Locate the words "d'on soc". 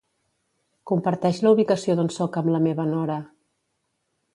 2.01-2.43